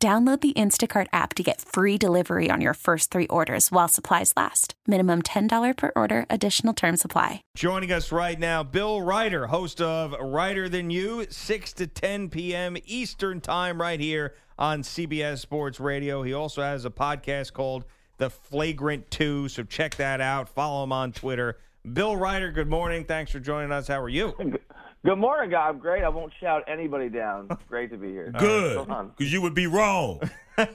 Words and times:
Download 0.00 0.40
the 0.40 0.52
Instacart 0.52 1.08
app 1.12 1.34
to 1.34 1.42
get 1.42 1.60
free 1.60 1.98
delivery 1.98 2.52
on 2.52 2.60
your 2.60 2.74
first 2.74 3.10
three 3.10 3.26
orders 3.26 3.72
while 3.72 3.88
supplies 3.88 4.32
last. 4.36 4.74
Minimum 4.86 5.22
$10 5.22 5.76
per 5.76 5.90
order, 5.96 6.24
additional 6.30 6.72
term 6.72 6.96
supply. 6.96 7.42
Joining 7.56 7.90
us 7.90 8.12
right 8.12 8.38
now, 8.38 8.62
Bill 8.62 9.02
Reiter, 9.02 9.48
host 9.48 9.80
of 9.80 10.12
Reiter 10.12 10.68
Than 10.68 10.90
You, 10.90 11.26
6 11.28 11.72
to 11.72 11.88
10 11.88 12.28
p.m. 12.28 12.76
Eastern 12.84 13.40
Time, 13.40 13.80
right 13.80 13.98
here 13.98 14.34
on 14.56 14.82
CBS 14.82 15.38
Sports 15.40 15.80
Radio. 15.80 16.22
He 16.22 16.32
also 16.32 16.62
has 16.62 16.84
a 16.84 16.90
podcast 16.90 17.52
called 17.52 17.84
The 18.18 18.30
Flagrant 18.30 19.10
Two, 19.10 19.48
so 19.48 19.64
check 19.64 19.96
that 19.96 20.20
out. 20.20 20.48
Follow 20.48 20.84
him 20.84 20.92
on 20.92 21.10
Twitter. 21.10 21.58
Bill 21.92 22.16
Reiter, 22.16 22.52
good 22.52 22.68
morning. 22.70 23.04
Thanks 23.04 23.32
for 23.32 23.40
joining 23.40 23.72
us. 23.72 23.88
How 23.88 24.00
are 24.00 24.08
you? 24.08 24.60
Good 25.04 25.16
morning, 25.16 25.50
guy. 25.50 25.68
I'm 25.68 25.78
great. 25.78 26.02
I 26.02 26.08
won't 26.08 26.32
shout 26.40 26.64
anybody 26.66 27.08
down. 27.08 27.48
Great 27.68 27.90
to 27.92 27.96
be 27.96 28.08
here. 28.08 28.32
Good, 28.38 28.84
because 29.16 29.32
you 29.32 29.40
would 29.40 29.54
be 29.54 29.68
wrong. 29.68 30.20
All 30.58 30.66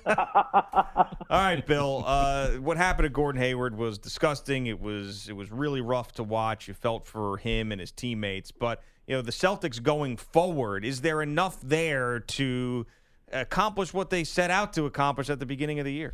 right, 1.29 1.63
Bill. 1.65 2.03
Uh, 2.07 2.51
what 2.51 2.77
happened 2.77 3.05
to 3.05 3.09
Gordon 3.09 3.41
Hayward 3.41 3.77
was 3.77 3.97
disgusting. 3.97 4.67
It 4.67 4.79
was 4.79 5.27
it 5.27 5.33
was 5.33 5.51
really 5.51 5.81
rough 5.81 6.13
to 6.13 6.23
watch. 6.23 6.69
You 6.69 6.73
felt 6.73 7.05
for 7.05 7.37
him 7.37 7.73
and 7.73 7.81
his 7.81 7.91
teammates, 7.91 8.49
but 8.49 8.81
you 9.07 9.15
know 9.15 9.21
the 9.21 9.31
Celtics 9.31 9.83
going 9.83 10.15
forward. 10.15 10.85
Is 10.85 11.01
there 11.01 11.21
enough 11.21 11.59
there 11.61 12.21
to 12.21 12.85
accomplish 13.33 13.93
what 13.93 14.09
they 14.09 14.23
set 14.23 14.49
out 14.49 14.71
to 14.73 14.85
accomplish 14.85 15.29
at 15.29 15.39
the 15.39 15.45
beginning 15.45 15.79
of 15.79 15.85
the 15.85 15.93
year? 15.93 16.13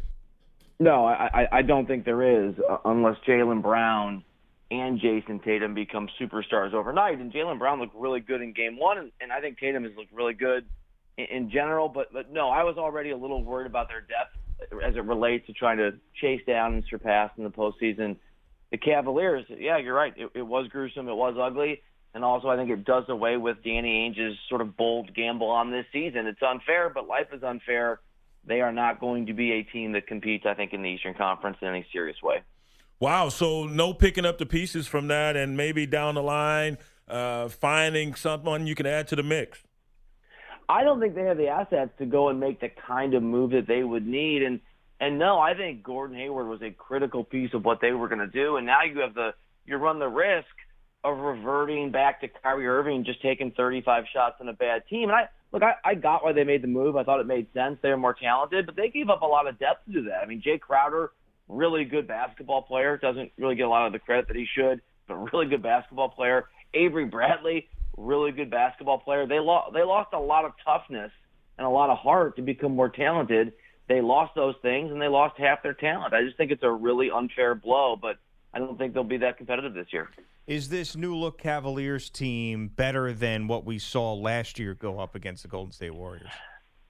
No, 0.79 1.05
I, 1.05 1.47
I 1.51 1.61
don't 1.61 1.85
think 1.85 2.05
there 2.05 2.47
is, 2.47 2.55
uh, 2.69 2.77
unless 2.85 3.17
Jaylen 3.27 3.61
Brown 3.61 4.23
and 4.71 4.99
Jayson 4.99 5.43
Tatum 5.43 5.73
become 5.73 6.07
superstars 6.19 6.73
overnight. 6.73 7.19
And 7.19 7.31
Jaylen 7.33 7.57
Brown 7.57 7.79
looked 7.79 7.95
really 7.95 8.19
good 8.19 8.41
in 8.41 8.53
Game 8.53 8.77
One, 8.77 8.97
and, 8.97 9.11
and 9.19 9.31
I 9.31 9.41
think 9.41 9.59
Tatum 9.59 9.83
has 9.83 9.93
looked 9.95 10.13
really 10.13 10.33
good 10.33 10.65
in, 11.17 11.25
in 11.25 11.51
general. 11.51 11.89
But 11.89 12.13
but 12.13 12.31
no, 12.31 12.49
I 12.49 12.63
was 12.63 12.77
already 12.77 13.11
a 13.11 13.17
little 13.17 13.43
worried 13.43 13.67
about 13.67 13.87
their 13.87 14.01
depth 14.01 14.35
as 14.85 14.95
it 14.95 15.03
relates 15.05 15.47
to 15.47 15.53
trying 15.53 15.77
to 15.77 15.91
chase 16.21 16.41
down 16.45 16.73
and 16.73 16.83
surpass 16.89 17.31
in 17.37 17.43
the 17.43 17.49
postseason. 17.49 18.17
The 18.71 18.77
Cavaliers, 18.77 19.45
yeah, 19.49 19.77
you're 19.77 19.95
right. 19.95 20.13
It, 20.15 20.29
it 20.35 20.41
was 20.41 20.67
gruesome. 20.67 21.07
It 21.07 21.15
was 21.15 21.35
ugly. 21.41 21.81
And 22.13 22.23
also, 22.23 22.49
I 22.49 22.55
think 22.55 22.71
it 22.71 22.85
does 22.85 23.05
away 23.07 23.37
with 23.37 23.63
Danny 23.63 24.05
Ainge's 24.05 24.37
sort 24.47 24.61
of 24.61 24.75
bold 24.75 25.13
gamble 25.13 25.49
on 25.49 25.71
this 25.71 25.85
season. 25.93 26.25
It's 26.27 26.41
unfair, 26.41 26.89
but 26.89 27.07
life 27.07 27.27
is 27.31 27.43
unfair. 27.43 27.99
They 28.45 28.61
are 28.61 28.71
not 28.71 28.99
going 28.99 29.27
to 29.27 29.33
be 29.33 29.51
a 29.51 29.63
team 29.63 29.91
that 29.93 30.07
competes, 30.07 30.45
I 30.47 30.55
think, 30.55 30.73
in 30.73 30.81
the 30.81 30.89
Eastern 30.89 31.13
Conference 31.13 31.57
in 31.61 31.67
any 31.67 31.85
serious 31.91 32.17
way. 32.21 32.41
Wow. 32.99 33.29
So 33.29 33.65
no 33.65 33.93
picking 33.93 34.25
up 34.25 34.37
the 34.37 34.45
pieces 34.45 34.87
from 34.87 35.07
that, 35.07 35.35
and 35.35 35.55
maybe 35.55 35.85
down 35.85 36.15
the 36.15 36.23
line 36.23 36.77
uh, 37.07 37.49
finding 37.49 38.15
someone 38.15 38.67
you 38.67 38.75
can 38.75 38.85
add 38.85 39.07
to 39.09 39.15
the 39.15 39.23
mix. 39.23 39.63
I 40.67 40.83
don't 40.83 40.99
think 40.99 41.15
they 41.15 41.23
have 41.23 41.37
the 41.37 41.47
assets 41.47 41.91
to 41.97 42.05
go 42.05 42.29
and 42.29 42.39
make 42.39 42.61
the 42.61 42.69
kind 42.69 43.15
of 43.15 43.23
move 43.23 43.51
that 43.51 43.65
they 43.67 43.83
would 43.83 44.05
need. 44.05 44.43
And 44.43 44.59
and 44.99 45.17
no, 45.17 45.39
I 45.39 45.53
think 45.55 45.81
Gordon 45.81 46.17
Hayward 46.17 46.47
was 46.47 46.61
a 46.61 46.71
critical 46.71 47.23
piece 47.23 47.53
of 47.53 47.63
what 47.65 47.79
they 47.81 47.91
were 47.91 48.07
going 48.07 48.19
to 48.19 48.27
do. 48.27 48.57
And 48.57 48.65
now 48.65 48.83
you 48.83 48.99
have 48.99 49.15
the 49.15 49.33
you 49.65 49.77
run 49.77 49.99
the 49.99 50.07
risk 50.07 50.47
of 51.03 51.17
reverting 51.17 51.91
back 51.91 52.21
to 52.21 52.27
Kyrie 52.27 52.67
Irving 52.67 53.05
just 53.05 53.21
taking 53.21 53.51
35 53.51 54.03
shots 54.13 54.35
on 54.41 54.49
a 54.49 54.53
bad 54.53 54.83
team. 54.87 55.09
And 55.09 55.13
I 55.13 55.29
look, 55.51 55.63
I, 55.63 55.73
I 55.83 55.95
got 55.95 56.23
why 56.23 56.33
they 56.33 56.43
made 56.43 56.61
the 56.61 56.67
move. 56.67 56.95
I 56.95 57.03
thought 57.03 57.19
it 57.19 57.25
made 57.25 57.47
sense. 57.53 57.79
They 57.81 57.89
were 57.89 57.97
more 57.97 58.13
talented, 58.13 58.65
but 58.65 58.75
they 58.75 58.89
gave 58.89 59.09
up 59.09 59.21
a 59.21 59.25
lot 59.25 59.47
of 59.47 59.57
depth 59.57 59.85
to 59.85 59.91
do 59.91 60.03
that. 60.03 60.21
I 60.21 60.25
mean, 60.27 60.41
Jay 60.43 60.59
Crowder, 60.59 61.11
really 61.49 61.83
good 61.83 62.07
basketball 62.07 62.61
player, 62.61 62.97
doesn't 62.97 63.31
really 63.37 63.55
get 63.55 63.65
a 63.65 63.69
lot 63.69 63.87
of 63.87 63.91
the 63.91 63.99
credit 63.99 64.27
that 64.27 64.37
he 64.37 64.47
should, 64.55 64.81
but 65.07 65.15
really 65.33 65.47
good 65.47 65.63
basketball 65.63 66.09
player. 66.09 66.45
Avery 66.73 67.05
Bradley, 67.05 67.67
really 67.97 68.31
good 68.31 68.49
basketball 68.49 68.99
player. 68.99 69.27
They 69.27 69.39
lost 69.39 69.73
they 69.73 69.83
lost 69.83 70.13
a 70.13 70.19
lot 70.19 70.45
of 70.45 70.53
toughness 70.63 71.11
and 71.57 71.65
a 71.65 71.69
lot 71.69 71.89
of 71.89 71.97
heart 71.97 72.35
to 72.37 72.41
become 72.41 72.75
more 72.75 72.89
talented. 72.89 73.53
They 73.87 74.01
lost 74.01 74.35
those 74.35 74.55
things 74.61 74.91
and 74.91 75.01
they 75.01 75.07
lost 75.07 75.37
half 75.39 75.63
their 75.63 75.73
talent. 75.73 76.13
I 76.13 76.23
just 76.23 76.37
think 76.37 76.51
it's 76.51 76.63
a 76.63 76.71
really 76.71 77.09
unfair 77.11 77.55
blow, 77.55 77.95
but 77.99 78.17
I 78.53 78.59
don't 78.59 78.77
think 78.77 78.93
they'll 78.93 79.03
be 79.03 79.17
that 79.17 79.37
competitive 79.37 79.73
this 79.73 79.87
year. 79.91 80.09
Is 80.45 80.69
this 80.69 80.95
new 80.95 81.15
look 81.15 81.37
Cavaliers 81.37 82.09
team 82.09 82.69
better 82.69 83.13
than 83.13 83.47
what 83.47 83.65
we 83.65 83.77
saw 83.77 84.13
last 84.13 84.57
year 84.57 84.73
go 84.73 84.99
up 84.99 85.15
against 85.15 85.43
the 85.43 85.49
Golden 85.49 85.71
State 85.71 85.93
Warriors? 85.93 86.29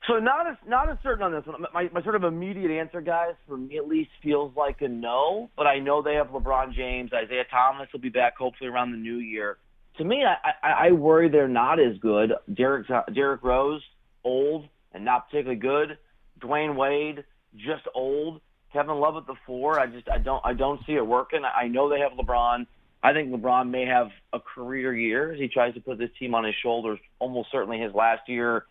So 0.09 0.17
not 0.17 0.47
as 0.47 0.57
not 0.67 0.89
as 0.89 0.97
certain 1.03 1.23
on 1.23 1.31
this 1.31 1.45
one. 1.45 1.63
My, 1.71 1.87
my 1.93 2.01
sort 2.01 2.15
of 2.15 2.23
immediate 2.23 2.71
answer, 2.71 2.99
guys, 2.99 3.35
for 3.47 3.57
me 3.57 3.77
at 3.77 3.87
least, 3.87 4.09
feels 4.23 4.51
like 4.57 4.81
a 4.81 4.87
no. 4.87 5.51
But 5.55 5.67
I 5.67 5.77
know 5.77 6.01
they 6.01 6.15
have 6.15 6.27
LeBron 6.27 6.73
James, 6.73 7.11
Isaiah 7.13 7.43
Thomas 7.51 7.87
will 7.93 7.99
be 7.99 8.09
back 8.09 8.35
hopefully 8.35 8.71
around 8.71 8.91
the 8.91 8.97
new 8.97 9.17
year. 9.17 9.57
To 9.99 10.03
me, 10.03 10.23
I, 10.25 10.67
I, 10.67 10.87
I 10.87 10.91
worry 10.93 11.29
they're 11.29 11.47
not 11.47 11.79
as 11.79 11.95
good. 11.99 12.33
Derek 12.51 12.87
Derrick 13.13 13.43
Rose, 13.43 13.83
old 14.23 14.67
and 14.93 15.05
not 15.05 15.29
particularly 15.29 15.59
good. 15.59 15.97
Dwyane 16.41 16.75
Wade, 16.75 17.23
just 17.55 17.83
old. 17.93 18.41
Kevin 18.73 18.95
Love 18.95 19.15
at 19.15 19.27
the 19.27 19.35
four. 19.45 19.79
I 19.79 19.85
just 19.85 20.09
I 20.09 20.17
don't 20.17 20.43
I 20.43 20.53
don't 20.53 20.83
see 20.87 20.93
it 20.93 21.05
working. 21.05 21.41
I 21.43 21.67
know 21.67 21.87
they 21.87 21.99
have 21.99 22.13
LeBron. 22.13 22.65
I 23.03 23.13
think 23.13 23.31
LeBron 23.31 23.69
may 23.69 23.85
have 23.85 24.07
a 24.33 24.39
career 24.39 24.93
year 24.95 25.33
as 25.33 25.39
he 25.39 25.47
tries 25.47 25.75
to 25.75 25.81
put 25.81 25.99
this 25.99 26.09
team 26.17 26.33
on 26.33 26.45
his 26.45 26.55
shoulders. 26.63 26.97
Almost 27.19 27.49
certainly 27.51 27.79
his 27.79 27.93
last 27.93 28.27
year 28.27 28.65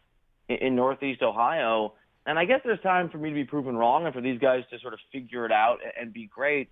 in 0.49 0.75
Northeast 0.75 1.23
Ohio. 1.23 1.95
And 2.27 2.39
I 2.39 2.45
guess 2.45 2.61
there's 2.65 2.81
time 2.81 3.09
for 3.09 3.19
me 3.19 3.31
to 3.31 3.35
be 3.35 3.45
proven 3.45 3.77
wrong 3.77 4.05
and 4.05 4.15
for 4.15 4.21
these 4.21 4.39
guys 4.39 4.65
to 4.71 4.79
sort 4.81 4.93
of 4.93 5.01
figure 5.13 5.47
it 5.47 5.53
out 5.53 5.79
and 5.99 6.13
be 6.13 6.27
great. 6.27 6.69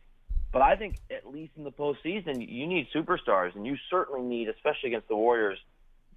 But 0.53 0.63
I 0.63 0.77
think 0.77 0.97
at 1.11 1.27
least 1.27 1.53
in 1.57 1.65
the 1.65 1.73
postseason, 1.73 2.47
you 2.47 2.67
need 2.67 2.89
superstars, 2.95 3.55
and 3.55 3.67
you 3.67 3.77
certainly 3.91 4.23
need, 4.23 4.49
especially 4.49 4.91
against 4.91 5.09
the 5.09 5.17
Warriors, 5.17 5.59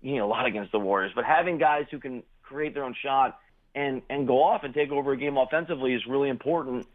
you 0.01 0.13
need 0.13 0.19
a 0.19 0.25
lot 0.25 0.45
against 0.45 0.71
the 0.71 0.79
Warriors. 0.79 1.11
But 1.15 1.25
having 1.25 1.57
guys 1.57 1.85
who 1.91 1.99
can 1.99 2.23
create 2.41 2.73
their 2.73 2.83
own 2.83 2.95
shot 3.01 3.39
and 3.75 4.01
and 4.09 4.27
go 4.27 4.41
off 4.43 4.63
and 4.63 4.73
take 4.73 4.91
over 4.91 5.13
a 5.13 5.17
game 5.17 5.37
offensively 5.37 5.93
is 5.93 6.05
really 6.07 6.29
important. 6.29 6.87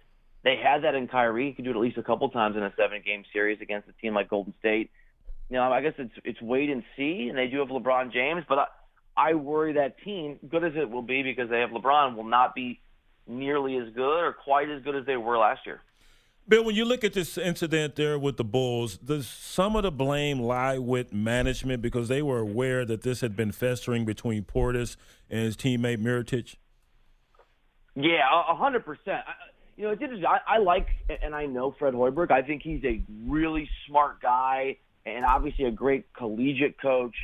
They 0.42 0.56
had 0.56 0.84
that 0.84 0.94
in 0.94 1.08
Kyrie. 1.08 1.48
He 1.48 1.52
could 1.52 1.64
do 1.64 1.70
it 1.70 1.76
at 1.76 1.80
least 1.80 1.98
a 1.98 2.02
couple 2.02 2.28
times 2.28 2.56
in 2.56 2.62
a 2.62 2.72
seven-game 2.76 3.24
series 3.32 3.60
against 3.62 3.88
a 3.88 3.92
team 3.92 4.14
like 4.14 4.28
Golden 4.28 4.54
State. 4.58 4.90
You 5.48 5.56
know, 5.56 5.72
I 5.72 5.80
guess 5.80 5.94
it's 5.98 6.14
it's 6.24 6.40
wait 6.42 6.70
and 6.70 6.82
see, 6.96 7.28
and 7.28 7.38
they 7.38 7.46
do 7.46 7.60
have 7.60 7.68
LeBron 7.68 8.12
James, 8.12 8.44
but. 8.48 8.58
I, 8.58 8.66
I 9.16 9.34
worry 9.34 9.74
that 9.74 9.98
team, 10.02 10.38
good 10.48 10.64
as 10.64 10.72
it 10.76 10.90
will 10.90 11.02
be 11.02 11.22
because 11.22 11.50
they 11.50 11.60
have 11.60 11.70
LeBron, 11.70 12.16
will 12.16 12.24
not 12.24 12.54
be 12.54 12.80
nearly 13.26 13.76
as 13.76 13.92
good 13.94 14.20
or 14.20 14.32
quite 14.32 14.68
as 14.68 14.82
good 14.82 14.96
as 14.96 15.06
they 15.06 15.16
were 15.16 15.38
last 15.38 15.60
year. 15.66 15.80
Bill, 16.46 16.62
when 16.62 16.74
you 16.74 16.84
look 16.84 17.04
at 17.04 17.14
this 17.14 17.38
incident 17.38 17.96
there 17.96 18.18
with 18.18 18.36
the 18.36 18.44
Bulls, 18.44 18.98
does 18.98 19.26
some 19.26 19.76
of 19.76 19.82
the 19.82 19.90
blame 19.90 20.40
lie 20.40 20.76
with 20.76 21.10
management 21.10 21.80
because 21.80 22.08
they 22.08 22.20
were 22.20 22.40
aware 22.40 22.84
that 22.84 23.00
this 23.00 23.22
had 23.22 23.34
been 23.34 23.50
festering 23.50 24.04
between 24.04 24.44
Portis 24.44 24.96
and 25.30 25.40
his 25.40 25.56
teammate 25.56 26.02
Mirotic? 26.02 26.56
Yeah, 27.94 28.28
a 28.30 28.54
hundred 28.54 28.84
percent. 28.84 29.22
You 29.76 29.84
know, 29.84 29.90
it's 29.92 30.02
interesting. 30.02 30.26
I, 30.26 30.56
I 30.56 30.58
like 30.58 30.88
and 31.22 31.34
I 31.34 31.46
know 31.46 31.74
Fred 31.78 31.94
Hoiberg. 31.94 32.30
I 32.30 32.42
think 32.42 32.62
he's 32.62 32.84
a 32.84 33.02
really 33.26 33.68
smart 33.86 34.20
guy 34.20 34.76
and 35.06 35.24
obviously 35.24 35.64
a 35.64 35.70
great 35.70 36.12
collegiate 36.12 36.80
coach. 36.80 37.14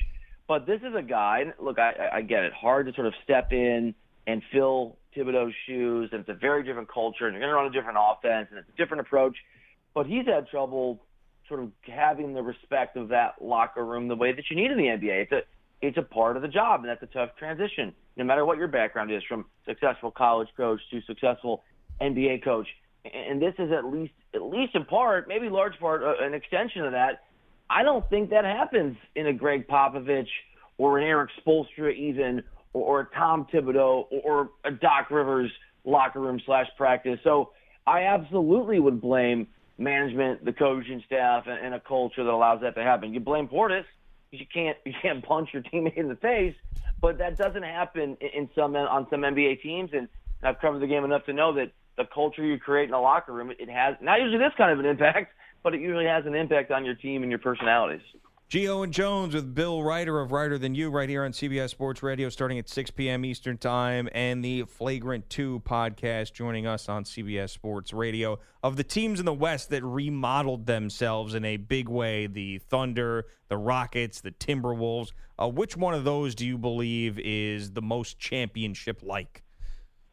But 0.51 0.67
this 0.67 0.81
is 0.81 0.97
a 0.97 1.03
guy. 1.03 1.45
Look, 1.61 1.79
I, 1.79 1.93
I 2.13 2.23
get 2.23 2.43
it. 2.43 2.53
Hard 2.53 2.89
to 2.89 2.93
sort 2.95 3.07
of 3.07 3.15
step 3.23 3.53
in 3.53 3.95
and 4.27 4.43
fill 4.51 4.97
Thibodeau's 5.17 5.55
shoes, 5.65 6.09
and 6.11 6.23
it's 6.23 6.29
a 6.29 6.35
very 6.35 6.65
different 6.65 6.89
culture, 6.93 7.29
and 7.29 7.35
you're 7.35 7.41
going 7.41 7.51
to 7.51 7.55
run 7.55 7.67
a 7.67 7.71
different 7.71 7.99
offense, 8.01 8.49
and 8.51 8.59
it's 8.59 8.69
a 8.69 8.77
different 8.77 9.03
approach. 9.03 9.37
But 9.95 10.07
he's 10.07 10.27
had 10.27 10.49
trouble 10.49 11.05
sort 11.49 11.61
of 11.63 11.71
having 11.83 12.35
the 12.35 12.43
respect 12.43 12.97
of 12.97 13.11
that 13.11 13.35
locker 13.41 13.85
room 13.85 14.09
the 14.09 14.17
way 14.17 14.33
that 14.33 14.43
you 14.51 14.57
need 14.57 14.73
in 14.73 14.77
the 14.77 14.87
NBA. 14.87 15.23
It's 15.23 15.33
a 15.33 15.43
it's 15.83 15.97
a 15.97 16.03
part 16.03 16.35
of 16.35 16.43
the 16.43 16.49
job, 16.49 16.81
and 16.81 16.89
that's 16.89 17.03
a 17.05 17.15
tough 17.15 17.37
transition. 17.39 17.95
No 18.17 18.25
matter 18.25 18.45
what 18.45 18.59
your 18.59 18.67
background 18.67 19.13
is, 19.13 19.23
from 19.29 19.45
successful 19.69 20.11
college 20.11 20.49
coach 20.57 20.81
to 20.91 21.01
successful 21.03 21.63
NBA 22.01 22.43
coach, 22.43 22.67
and 23.05 23.41
this 23.41 23.55
is 23.61 23.71
at 23.71 23.85
least 23.85 24.15
at 24.35 24.43
least 24.43 24.75
in 24.75 24.85
part, 24.85 25.29
maybe 25.29 25.49
large 25.49 25.79
part, 25.79 26.03
uh, 26.03 26.15
an 26.19 26.35
extension 26.35 26.85
of 26.85 26.91
that 26.91 27.23
I 27.71 27.85
don't 27.85 28.09
think 28.11 28.31
that 28.31 28.45
happens 28.45 28.97
in 29.15 29.29
a 29.29 29.33
Gregg 29.33 29.69
Popovich 29.69 30.29
or 30.77 30.99
an 30.99 31.05
Erik 31.05 31.31
Spoelstra 31.41 31.95
even, 31.95 32.43
or, 32.73 32.83
or 32.83 33.01
a 33.03 33.17
Tom 33.17 33.47
Thibodeau 33.53 34.07
or, 34.11 34.51
a 34.65 34.73
Doc 34.73 35.11
Rivers 35.11 35.51
locker 35.85 36.21
room 36.21 36.41
slash 36.45 36.67
practice. 36.77 37.21
So 37.23 37.53
I 37.87 38.03
absolutely 38.03 38.81
would 38.81 39.01
blame 39.01 39.47
management, 39.79 40.45
the 40.45 40.53
coaching 40.53 41.03
staff, 41.07 41.45
and, 41.47 41.65
and 41.65 41.75
a 41.75 41.81
culture 41.81 42.25
that 42.25 42.31
allows 42.31 42.61
that 42.63 42.75
to 42.75 42.83
happen. 42.83 43.15
You 43.15 43.21
blame 43.21 43.47
Portis 43.49 43.85
because 44.31 44.41
you 44.41 44.47
can't 44.53 44.77
you 44.85 44.93
can't 45.01 45.25
punch 45.25 45.51
your 45.53 45.63
teammate 45.63 45.97
in 45.97 46.09
the 46.09 46.17
face, 46.17 46.57
but 47.01 47.19
that 47.19 47.39
doesn't 47.39 47.63
happen 47.63 48.17
in, 48.21 48.29
in 48.43 48.51
some 48.55 48.75
on 48.75 49.07
some 49.11 49.21
NBA 49.21 49.63
teams. 49.63 49.91
And 49.93 50.09
And 50.43 50.49
I've 50.49 50.61
covered 50.61 50.81
the 50.81 50.87
game 50.87 51.05
enough 51.05 51.25
to 51.27 51.33
know 51.33 51.55
that 51.55 51.73
the 51.97 52.05
culture 52.13 52.45
you 52.45 52.59
create 52.59 52.85
in 52.85 52.91
the 52.91 52.99
locker 52.99 53.33
room, 53.33 53.51
it 53.51 53.69
has 53.69 53.97
not 54.01 54.21
usually 54.21 54.39
this 54.39 54.53
kind 54.57 54.73
of 54.73 54.81
an 54.81 54.87
impact, 54.87 55.35
but 55.63 55.75
it 55.75 55.81
usually 55.81 56.07
has 56.07 56.27
an 56.27 56.35
impact 56.35 56.71
on 56.71 56.85
your 56.85 56.95
team 56.95 57.23
and 57.23 57.31
your 57.31 57.39
personalities. 57.39 58.03
Gio 58.51 58.83
and 58.83 58.93
Jones 58.93 59.33
with 59.33 59.55
Bill 59.55 59.81
Reiter 59.81 60.21
of 60.21 60.33
Reiter 60.33 60.59
Than 60.59 60.75
You 60.75 60.91
right 60.91 61.09
here 61.09 61.25
on 61.25 61.31
CBS 61.31 61.71
Sports 61.71 62.03
Radio 62.03 62.29
starting 62.29 62.59
at 62.59 62.69
6 62.69 62.91
p.m. 62.91 63.25
Eastern 63.25 63.57
Time 63.57 64.09
and 64.13 64.45
the 64.45 64.65
Flagrant 64.65 65.31
2 65.31 65.63
podcast 65.65 66.33
joining 66.33 66.67
us 66.67 66.89
on 66.89 67.05
CBS 67.05 67.51
Sports 67.51 67.93
Radio. 67.93 68.41
Of 68.65 68.75
the 68.75 68.83
teams 68.83 69.21
in 69.21 69.27
the 69.27 69.33
West 69.33 69.71
that 69.71 69.85
remodeled 69.85 70.67
themselves 70.67 71.37
in 71.37 71.45
a 71.45 71.59
big 71.59 71.89
way, 71.89 72.27
the 72.27 72.59
Thunder, 72.59 73.27
the 73.47 73.57
Rockets, 73.57 74.21
the 74.21 74.33
Timberwolves, 74.33 75.13
uh, 75.41 75.49
which 75.49 75.77
one 75.77 75.95
of 75.95 76.03
those 76.03 76.35
do 76.35 76.45
you 76.45 76.59
believe 76.59 77.21
is 77.21 77.71
the 77.71 77.83
most 77.83 78.19
championship 78.19 79.01
like? 79.05 79.45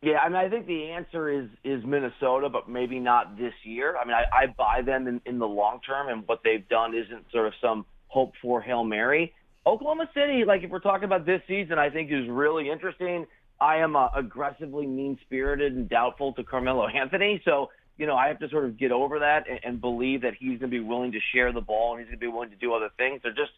Yeah, 0.01 0.19
I 0.19 0.29
mean, 0.29 0.38
I 0.38 0.47
think 0.47 0.67
the 0.67 0.91
answer 0.91 1.29
is 1.29 1.49
is 1.63 1.83
Minnesota, 1.83 2.49
but 2.49 2.69
maybe 2.69 2.99
not 2.99 3.38
this 3.38 3.53
year. 3.63 3.97
I 3.97 4.05
mean, 4.05 4.13
I, 4.13 4.44
I 4.44 4.47
buy 4.47 4.81
them 4.83 5.07
in, 5.07 5.21
in 5.25 5.39
the 5.39 5.47
long 5.47 5.79
term, 5.81 6.09
and 6.09 6.23
what 6.27 6.41
they've 6.44 6.67
done 6.69 6.94
isn't 6.95 7.31
sort 7.31 7.47
of 7.47 7.53
some– 7.61 7.85
hope 8.07 8.33
for 8.41 8.61
Hail 8.61 8.83
Mary. 8.83 9.33
Oklahoma 9.65 10.09
City, 10.13 10.44
like 10.45 10.63
if 10.63 10.69
we're 10.69 10.79
talking 10.79 11.03
about 11.03 11.25
this 11.25 11.41
season, 11.47 11.77
I 11.77 11.89
think 11.89 12.11
is 12.11 12.27
really 12.29 12.69
interesting. 12.69 13.25
I 13.59 13.77
am 13.77 13.95
uh, 13.95 14.07
aggressively 14.15 14.85
mean 14.85 15.17
spirited 15.25 15.73
and 15.73 15.89
doubtful 15.89 16.33
to 16.33 16.44
Carmelo 16.44 16.88
Anthony. 16.88 17.41
So, 17.44 17.69
you 17.97 18.05
know, 18.05 18.15
I 18.15 18.27
have 18.27 18.39
to 18.39 18.49
sort 18.49 18.65
of 18.65 18.77
get 18.77 18.91
over 18.91 19.19
that 19.19 19.49
and, 19.49 19.59
and 19.63 19.81
believe 19.81 20.21
that 20.21 20.33
he's 20.39 20.59
going 20.59 20.71
to 20.71 20.79
be 20.79 20.79
willing 20.79 21.11
to 21.11 21.19
share 21.33 21.51
the 21.51 21.61
ball 21.61 21.94
and 21.94 21.99
he's 21.99 22.07
going 22.07 22.19
to 22.19 22.25
be 22.25 22.31
willing 22.31 22.49
to 22.51 22.55
do 22.55 22.73
other 22.73 22.89
things. 22.97 23.21
They're 23.23 23.33
just, 23.33 23.51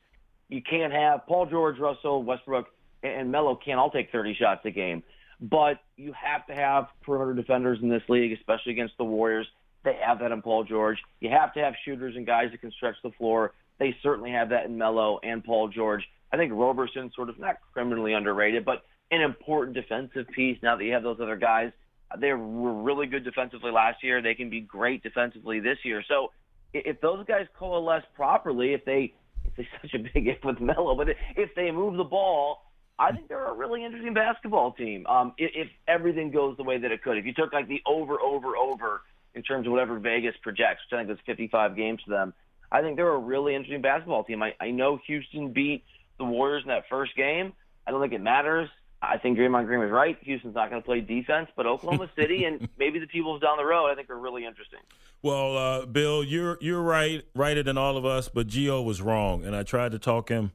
you 0.47 0.62
can't 0.62 0.94
have 0.94 1.27
Paul 1.27 1.45
George, 1.45 1.77
Russell, 1.77 2.24
Westbrook, 2.24 2.68
and 3.03 3.31
Melo 3.31 3.56
can't 3.56 3.80
all 3.80 3.91
take 3.91 4.12
30 4.12 4.36
shots 4.36 4.62
a 4.65 4.71
game. 4.71 5.03
But 5.41 5.80
you 5.95 6.13
have 6.13 6.45
to 6.47 6.53
have 6.53 6.88
perimeter 7.01 7.33
defenders 7.33 7.80
in 7.81 7.89
this 7.89 8.03
league, 8.09 8.33
especially 8.33 8.74
against 8.74 8.97
the 8.97 9.06
Warriors. 9.06 9.47
They 9.83 9.97
have 10.06 10.19
that 10.19 10.31
in 10.31 10.41
Paul 10.41 10.65
George. 10.65 10.97
You 11.21 11.30
have 11.30 11.53
to 11.53 11.62
have 11.62 11.74
shooters 11.86 12.15
and 12.15 12.25
guys 12.25 12.51
that 12.51 12.59
can 12.59 12.71
stretch 12.71 12.95
the 13.03 13.12
floor. 13.12 13.53
They 13.80 13.95
certainly 14.03 14.31
have 14.31 14.50
that 14.50 14.65
in 14.65 14.77
Melo 14.77 15.19
and 15.24 15.44
Paul 15.44 15.69
George. 15.69 16.03
I 16.33 16.38
think 16.38 16.51
Roberson 16.53 17.12
sort 17.15 17.30
of 17.30 17.39
not 17.39 17.56
criminally 17.74 18.13
underrated, 18.13 18.65
but 18.65 18.83
an 19.12 19.21
important 19.21 19.75
defensive 19.75 20.27
piece. 20.36 20.57
Now 20.62 20.75
that 20.75 20.83
you 20.83 20.94
have 20.94 21.03
those 21.03 21.19
other 21.21 21.38
guys, 21.38 21.71
they 22.18 22.33
were 22.33 22.74
really 22.83 23.07
good 23.07 23.24
defensively 23.24 23.71
last 23.71 24.03
year. 24.03 24.21
They 24.21 24.36
can 24.36 24.50
be 24.50 24.62
great 24.62 25.01
defensively 25.03 25.59
this 25.59 25.77
year. 25.83 26.03
So 26.07 26.31
if 26.74 27.00
those 27.01 27.25
guys 27.25 27.47
coalesce 27.57 28.03
properly, 28.15 28.74
if 28.74 28.83
they 28.86 29.13
it's 29.57 29.68
such 29.81 29.94
a 29.94 30.00
big 30.00 30.27
if 30.27 30.44
with 30.44 30.59
Melo, 30.59 30.95
but 30.95 31.09
if 31.36 31.50
they 31.56 31.71
move 31.71 31.97
the 31.97 32.03
ball, 32.03 32.63
I 33.00 33.13
think 33.13 33.30
they're 33.30 33.48
a 33.48 33.54
really 33.54 33.86
interesting 33.86 34.13
basketball 34.13 34.74
team. 34.74 35.07
Um, 35.07 35.34
if, 35.38 35.51
if 35.56 35.68
everything 35.88 36.31
goes 36.31 36.57
the 36.57 36.63
way 36.63 36.78
that 36.78 36.92
it 36.92 37.01
could, 37.01 37.18
if 37.18 37.25
you 37.25 37.34
took 37.34 37.54
like 37.54 37.69
the 37.69 37.81
over, 37.86 38.19
over, 38.19 38.57
over 38.57 39.01
in 39.34 39.42
terms 39.42 39.66
of 39.66 39.72
whatever 39.72 39.98
Vegas 40.00 40.36
projects, 40.42 40.81
which 40.92 41.00
I 41.00 41.06
think 41.06 41.18
is 41.18 41.24
55 41.25 41.78
games 41.78 42.01
to 42.04 42.10
them, 42.10 42.34
I 42.72 42.81
think 42.81 42.98
they're 42.98 43.10
a 43.10 43.18
really 43.18 43.56
interesting 43.56 43.81
basketball 43.81 44.25
team. 44.25 44.44
I, 44.44 44.54
I 44.60 44.72
know 44.72 45.00
Houston 45.07 45.54
beat 45.54 45.86
the 46.18 46.25
Warriors 46.25 46.63
in 46.63 46.69
that 46.69 46.84
first 46.90 47.16
game. 47.16 47.54
I 47.88 47.92
don't 47.92 48.01
think 48.01 48.13
it 48.13 48.22
matters. 48.22 48.69
I 49.01 49.18
think 49.18 49.38
Draymond 49.38 49.66
Green 49.66 49.80
was 49.80 49.92
right. 49.92 50.18
Houston's 50.22 50.56
not 50.56 50.69
going 50.69 50.81
to 50.81 50.86
play 50.86 51.00
defense, 51.00 51.48
but 51.56 51.66
Oklahoma 51.66 52.12
City 52.19 52.44
and 52.44 52.68
maybe 52.78 53.00
the 53.00 53.07
T-Wolves 53.07 53.42
down 53.42 53.56
the 53.56 53.63
road, 53.63 53.88
I 53.88 53.96
think 53.96 54.10
are 54.10 54.19
really 54.19 54.46
interesting. 54.46 54.80
Well, 55.22 55.57
uh, 55.57 55.86
Bill, 55.86 56.22
you're 56.22 56.57
you're 56.62 56.81
right, 56.81 57.24
righter 57.34 57.63
than 57.63 57.78
all 57.78 57.98
of 57.98 58.06
us, 58.06 58.30
but 58.30 58.48
Gio 58.48 58.84
was 58.84 59.01
wrong, 59.01 59.44
and 59.46 59.56
I 59.56 59.63
tried 59.63 59.92
to 59.94 60.00
talk 60.00 60.30
him 60.30 60.51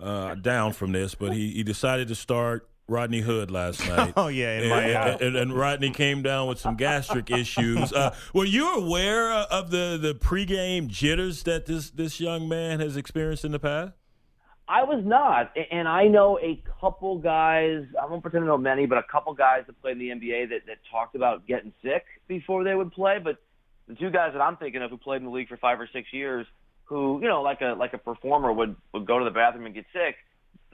uh, 0.00 0.34
down 0.34 0.72
from 0.72 0.92
this, 0.92 1.14
but 1.14 1.32
he, 1.32 1.50
he 1.50 1.62
decided 1.62 2.08
to 2.08 2.14
start 2.14 2.68
Rodney 2.86 3.20
Hood 3.20 3.50
last 3.50 3.86
night. 3.88 4.14
oh 4.16 4.28
yeah, 4.28 4.58
and, 4.58 5.22
and, 5.22 5.36
and, 5.36 5.52
Rodney 5.52 5.90
came 5.90 6.22
down 6.22 6.48
with 6.48 6.58
some 6.58 6.76
gastric 6.76 7.30
issues. 7.30 7.92
Uh, 7.92 8.14
were 8.32 8.44
you 8.44 8.74
aware 8.74 9.30
of 9.30 9.70
the 9.70 9.98
the 10.00 10.14
pregame 10.14 10.88
jitters 10.88 11.42
that 11.44 11.66
this 11.66 11.90
this 11.90 12.18
young 12.20 12.48
man 12.48 12.80
has 12.80 12.96
experienced 12.96 13.44
in 13.44 13.52
the 13.52 13.58
past? 13.58 13.92
I 14.70 14.84
was 14.84 15.02
not, 15.02 15.50
and 15.70 15.88
I 15.88 16.08
know 16.08 16.38
a 16.38 16.62
couple 16.80 17.18
guys. 17.18 17.84
I 18.00 18.04
won't 18.04 18.20
pretend 18.20 18.42
to 18.42 18.46
know 18.46 18.58
many, 18.58 18.84
but 18.84 18.98
a 18.98 19.02
couple 19.02 19.32
guys 19.32 19.62
that 19.66 19.80
played 19.80 19.92
in 19.92 19.98
the 19.98 20.08
NBA 20.10 20.50
that 20.50 20.66
that 20.66 20.78
talked 20.90 21.14
about 21.14 21.46
getting 21.46 21.72
sick 21.82 22.04
before 22.26 22.64
they 22.64 22.74
would 22.74 22.92
play. 22.92 23.18
But 23.22 23.38
the 23.86 23.94
two 23.94 24.10
guys 24.10 24.32
that 24.34 24.42
I'm 24.42 24.58
thinking 24.58 24.82
of 24.82 24.90
who 24.90 24.98
played 24.98 25.18
in 25.18 25.24
the 25.24 25.30
league 25.30 25.48
for 25.48 25.56
five 25.56 25.80
or 25.80 25.88
six 25.90 26.12
years, 26.12 26.46
who 26.88 27.20
you 27.22 27.28
know, 27.28 27.42
like 27.42 27.60
a 27.60 27.74
like 27.78 27.92
a 27.92 27.98
performer 27.98 28.52
would 28.52 28.76
would 28.92 29.06
go 29.06 29.18
to 29.18 29.24
the 29.24 29.30
bathroom 29.30 29.66
and 29.66 29.74
get 29.74 29.86
sick 29.92 30.16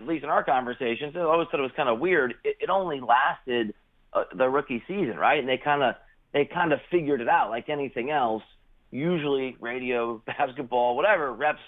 at 0.00 0.06
least 0.06 0.24
in 0.24 0.30
our 0.30 0.44
conversations, 0.44 1.14
I 1.16 1.20
always 1.20 1.48
thought 1.50 1.60
it 1.60 1.64
was 1.64 1.72
kind 1.76 1.88
of 1.88 2.00
weird. 2.00 2.34
It, 2.44 2.56
it 2.60 2.70
only 2.70 3.00
lasted 3.00 3.74
uh, 4.12 4.24
the 4.36 4.48
rookie 4.48 4.82
season, 4.88 5.16
right? 5.16 5.38
And 5.38 5.48
they 5.48 5.58
kind 5.62 5.82
of 5.82 5.94
they 6.32 6.48
kind 6.52 6.72
of 6.72 6.80
figured 6.90 7.20
it 7.20 7.28
out. 7.28 7.50
Like 7.50 7.68
anything 7.68 8.10
else, 8.10 8.42
usually 8.90 9.56
radio, 9.60 10.22
basketball, 10.26 10.96
whatever 10.96 11.32
reps 11.32 11.60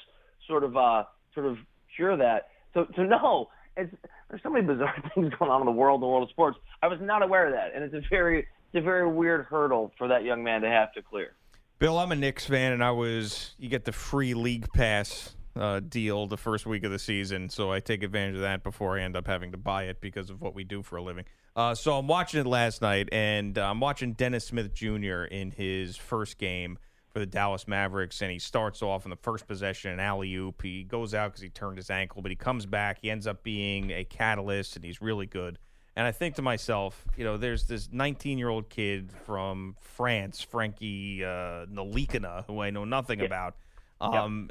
sort 0.46 0.64
of 0.64 0.76
uh, 0.76 1.04
sort 1.34 1.46
of 1.46 1.58
cure 1.94 2.16
that. 2.16 2.48
So 2.74 2.86
so 2.96 3.02
no, 3.02 3.48
it's 3.76 3.94
there's 4.28 4.42
so 4.42 4.50
many 4.50 4.66
bizarre 4.66 4.94
things 5.14 5.32
going 5.38 5.50
on 5.50 5.60
in 5.60 5.66
the 5.66 5.72
world, 5.72 6.02
the 6.02 6.06
world 6.06 6.24
of 6.24 6.30
sports. 6.30 6.58
I 6.82 6.88
was 6.88 6.98
not 7.00 7.22
aware 7.22 7.46
of 7.46 7.52
that, 7.52 7.74
and 7.74 7.84
it's 7.84 7.94
a 7.94 8.02
very 8.10 8.40
it's 8.40 8.74
a 8.74 8.80
very 8.80 9.08
weird 9.08 9.46
hurdle 9.46 9.92
for 9.98 10.08
that 10.08 10.24
young 10.24 10.42
man 10.42 10.62
to 10.62 10.68
have 10.68 10.92
to 10.94 11.02
clear. 11.02 11.34
Bill, 11.78 11.98
I'm 11.98 12.10
a 12.10 12.16
Knicks 12.16 12.46
fan, 12.46 12.72
and 12.72 12.82
I 12.82 12.92
was 12.92 13.54
you 13.58 13.68
get 13.68 13.84
the 13.84 13.92
free 13.92 14.32
league 14.32 14.66
pass 14.72 15.36
uh, 15.54 15.80
deal 15.80 16.26
the 16.26 16.38
first 16.38 16.64
week 16.64 16.84
of 16.84 16.90
the 16.90 16.98
season, 16.98 17.50
so 17.50 17.70
I 17.70 17.80
take 17.80 18.02
advantage 18.02 18.36
of 18.36 18.40
that 18.40 18.62
before 18.62 18.98
I 18.98 19.02
end 19.02 19.14
up 19.14 19.26
having 19.26 19.52
to 19.52 19.58
buy 19.58 19.84
it 19.84 20.00
because 20.00 20.30
of 20.30 20.40
what 20.40 20.54
we 20.54 20.64
do 20.64 20.82
for 20.82 20.96
a 20.96 21.02
living. 21.02 21.26
Uh, 21.54 21.74
so 21.74 21.98
I'm 21.98 22.06
watching 22.06 22.40
it 22.40 22.46
last 22.46 22.80
night, 22.80 23.10
and 23.12 23.58
uh, 23.58 23.68
I'm 23.68 23.80
watching 23.80 24.14
Dennis 24.14 24.46
Smith 24.46 24.72
Jr. 24.72 25.24
in 25.24 25.50
his 25.50 25.98
first 25.98 26.38
game 26.38 26.78
for 27.10 27.18
the 27.18 27.26
Dallas 27.26 27.68
Mavericks, 27.68 28.22
and 28.22 28.30
he 28.30 28.38
starts 28.38 28.80
off 28.80 29.04
in 29.04 29.10
the 29.10 29.16
first 29.16 29.46
possession 29.46 29.90
an 29.90 30.00
alley 30.00 30.34
oop. 30.34 30.62
He 30.62 30.82
goes 30.82 31.12
out 31.12 31.32
because 31.32 31.42
he 31.42 31.50
turned 31.50 31.76
his 31.76 31.90
ankle, 31.90 32.22
but 32.22 32.30
he 32.30 32.36
comes 32.36 32.64
back. 32.64 33.00
He 33.02 33.10
ends 33.10 33.26
up 33.26 33.42
being 33.42 33.90
a 33.90 34.02
catalyst, 34.04 34.76
and 34.76 34.84
he's 34.84 35.02
really 35.02 35.26
good. 35.26 35.58
And 35.96 36.06
I 36.06 36.12
think 36.12 36.34
to 36.34 36.42
myself, 36.42 37.06
you 37.16 37.24
know, 37.24 37.38
there's 37.38 37.64
this 37.64 37.88
19 37.90 38.38
year 38.38 38.50
old 38.50 38.68
kid 38.68 39.10
from 39.24 39.76
France, 39.80 40.42
Frankie 40.42 41.24
uh, 41.24 41.66
Ntilikina, 41.66 42.46
who 42.46 42.60
I 42.60 42.70
know 42.70 42.84
nothing 42.84 43.20
yeah. 43.20 43.26
about 43.26 43.56
um, 44.00 44.50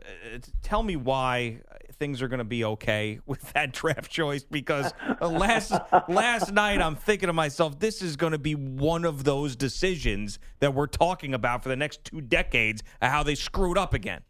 tell 0.64 0.82
me 0.82 0.96
why 0.96 1.62
things 1.94 2.22
are 2.22 2.28
going 2.28 2.40
to 2.40 2.44
be 2.44 2.64
okay 2.64 3.20
with 3.26 3.54
that 3.54 3.74
draft 3.74 4.12
choice 4.12 4.44
because 4.44 4.92
last 5.22 5.74
last 6.08 6.52
night 6.52 6.82
I'm 6.82 6.96
thinking 6.96 7.28
to 7.28 7.34
myself, 7.34 7.80
this 7.80 8.02
is 8.02 8.16
going 8.16 8.32
to 8.32 8.40
be 8.40 8.56
one 8.56 9.06
of 9.06 9.24
those 9.24 9.56
decisions 9.56 10.40
that 10.60 10.74
we're 10.74 10.88
talking 10.88 11.34
about 11.34 11.64
for 11.64 11.70
the 11.70 11.76
next 11.76 12.04
two 12.04 12.22
decades, 12.22 12.84
how 13.02 13.24
they 13.24 13.36
screwed 13.36 13.78
up 13.78 13.94
again. 13.94 14.22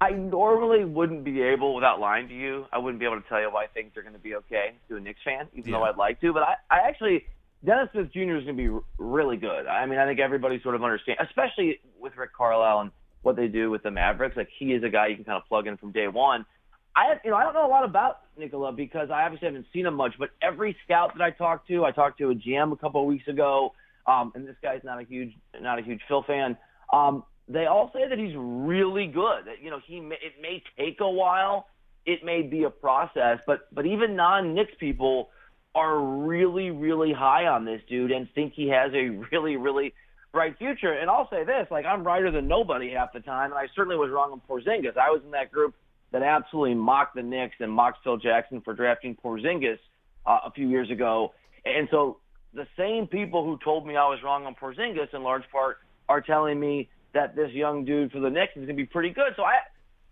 I 0.00 0.10
normally 0.10 0.84
wouldn't 0.84 1.24
be 1.24 1.40
able, 1.40 1.74
without 1.74 2.00
lying 2.00 2.28
to 2.28 2.34
you, 2.34 2.66
I 2.72 2.78
wouldn't 2.78 3.00
be 3.00 3.06
able 3.06 3.20
to 3.20 3.28
tell 3.28 3.40
you 3.40 3.50
why 3.50 3.66
things 3.72 3.92
are 3.96 4.02
going 4.02 4.14
to 4.14 4.20
be 4.20 4.34
okay 4.36 4.74
to 4.88 4.96
a 4.96 5.00
Knicks 5.00 5.20
fan, 5.24 5.48
even 5.54 5.70
yeah. 5.70 5.78
though 5.78 5.84
I'd 5.84 5.96
like 5.96 6.20
to. 6.20 6.32
But 6.34 6.42
I, 6.42 6.54
I 6.70 6.88
actually, 6.88 7.24
Dennis 7.64 7.88
Smith 7.92 8.12
Jr. 8.12 8.36
is 8.36 8.44
going 8.44 8.56
to 8.58 8.80
be 8.80 8.84
really 8.98 9.38
good. 9.38 9.66
I 9.66 9.86
mean, 9.86 9.98
I 9.98 10.06
think 10.06 10.20
everybody 10.20 10.60
sort 10.62 10.74
of 10.74 10.84
understands, 10.84 11.22
especially 11.24 11.80
with 11.98 12.14
Rick 12.16 12.34
Carlisle 12.36 12.80
and 12.80 12.90
what 13.22 13.36
they 13.36 13.48
do 13.48 13.70
with 13.70 13.82
the 13.82 13.90
Mavericks. 13.90 14.36
Like 14.36 14.48
he 14.58 14.66
is 14.66 14.84
a 14.84 14.88
guy 14.88 15.08
you 15.08 15.16
can 15.16 15.24
kind 15.24 15.40
of 15.40 15.48
plug 15.48 15.66
in 15.66 15.76
from 15.78 15.92
day 15.92 16.08
one. 16.08 16.46
I 16.94 17.16
you 17.24 17.30
know 17.30 17.36
I 17.36 17.42
don't 17.42 17.52
know 17.52 17.66
a 17.66 17.68
lot 17.68 17.84
about 17.84 18.20
Nikola 18.38 18.72
because 18.72 19.10
I 19.10 19.24
obviously 19.24 19.48
haven't 19.48 19.66
seen 19.72 19.84
him 19.84 19.94
much, 19.94 20.14
but 20.18 20.30
every 20.40 20.76
scout 20.84 21.12
that 21.16 21.22
I 21.22 21.30
talked 21.30 21.68
to, 21.68 21.84
I 21.84 21.90
talked 21.90 22.18
to 22.18 22.30
a 22.30 22.34
GM 22.34 22.72
a 22.72 22.76
couple 22.76 23.02
of 23.02 23.06
weeks 23.06 23.28
ago, 23.28 23.74
um, 24.06 24.32
and 24.34 24.48
this 24.48 24.56
guy's 24.62 24.80
not 24.84 25.00
a 25.00 25.04
huge 25.04 25.32
not 25.60 25.78
a 25.78 25.82
huge 25.82 26.00
Phil 26.08 26.22
fan. 26.22 26.56
Um, 26.92 27.24
they 27.48 27.66
all 27.66 27.90
say 27.92 28.08
that 28.08 28.18
he's 28.18 28.34
really 28.36 29.06
good. 29.06 29.46
That 29.46 29.62
you 29.62 29.70
know 29.70 29.80
he 29.86 30.00
may, 30.00 30.16
it 30.16 30.40
may 30.40 30.62
take 30.78 31.00
a 31.00 31.10
while, 31.10 31.68
it 32.04 32.24
may 32.24 32.42
be 32.42 32.64
a 32.64 32.70
process, 32.70 33.38
but 33.46 33.72
but 33.72 33.86
even 33.86 34.16
non 34.16 34.54
Knicks 34.54 34.72
people 34.78 35.30
are 35.74 36.00
really 36.00 36.70
really 36.70 37.12
high 37.12 37.46
on 37.46 37.64
this 37.64 37.80
dude 37.88 38.10
and 38.10 38.28
think 38.34 38.54
he 38.54 38.68
has 38.68 38.92
a 38.94 39.08
really 39.32 39.56
really 39.56 39.94
bright 40.32 40.58
future. 40.58 40.92
And 40.92 41.08
I'll 41.08 41.30
say 41.30 41.44
this, 41.44 41.66
like 41.70 41.86
I'm 41.86 42.04
righter 42.04 42.30
than 42.30 42.48
nobody 42.48 42.90
half 42.90 43.12
the 43.12 43.20
time, 43.20 43.52
and 43.52 43.58
I 43.58 43.68
certainly 43.74 43.96
was 43.96 44.10
wrong 44.10 44.32
on 44.32 44.40
Porzingis. 44.48 44.96
I 44.96 45.10
was 45.10 45.22
in 45.24 45.30
that 45.32 45.52
group 45.52 45.74
that 46.12 46.22
absolutely 46.22 46.74
mocked 46.74 47.14
the 47.16 47.22
Knicks 47.22 47.56
and 47.60 47.70
mocked 47.70 48.02
Phil 48.04 48.16
Jackson 48.16 48.60
for 48.60 48.74
drafting 48.74 49.16
Porzingis 49.16 49.78
uh, 50.26 50.38
a 50.44 50.50
few 50.50 50.68
years 50.68 50.90
ago. 50.90 51.32
And 51.64 51.88
so 51.90 52.18
the 52.54 52.66
same 52.76 53.06
people 53.06 53.44
who 53.44 53.58
told 53.62 53.86
me 53.86 53.96
I 53.96 54.08
was 54.08 54.18
wrong 54.22 54.46
on 54.46 54.54
Porzingis 54.54 55.12
in 55.12 55.22
large 55.22 55.42
part 55.50 55.78
are 56.08 56.20
telling 56.20 56.58
me 56.60 56.88
that 57.16 57.34
this 57.34 57.50
young 57.52 57.84
dude 57.84 58.12
for 58.12 58.20
the 58.20 58.30
Knicks 58.30 58.52
is 58.52 58.66
going 58.66 58.68
to 58.68 58.74
be 58.74 58.84
pretty 58.84 59.10
good. 59.10 59.32
So 59.36 59.42
I 59.42 59.56